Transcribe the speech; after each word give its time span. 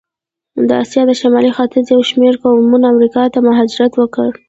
د 0.67 0.69
آسیا 0.83 1.01
د 1.07 1.11
شمال 1.21 1.45
ختیځ 1.57 1.85
یو 1.93 2.01
شمېر 2.09 2.33
قومونه 2.43 2.85
امریکا 2.93 3.23
ته 3.33 3.39
مهاجرت 3.47 3.93
وکړ. 3.97 4.29